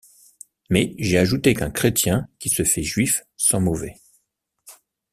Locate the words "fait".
2.63-2.81